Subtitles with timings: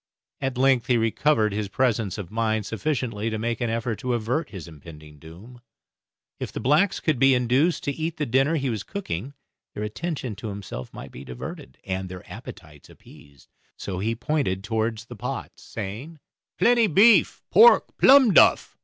[0.39, 4.49] At length he recovered his presence of mind sufficiently to make an effort to avert
[4.49, 5.61] his impending doom.
[6.39, 9.35] If the blacks could be induced to eat the dinner he was cooking
[9.75, 15.05] their attention to himself might be diverted, and their appetites appeased, so he pointed towards
[15.05, 16.17] the pots, saying,
[16.57, 18.75] "Plenty beef, pork, plum duff."